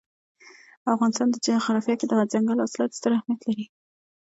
د 0.83 0.85
افغانستان 0.95 1.27
جغرافیه 1.45 1.95
کې 1.99 2.05
دځنګل 2.07 2.57
حاصلات 2.63 2.91
ستر 2.97 3.11
اهمیت 3.15 3.41
لري. 3.47 3.65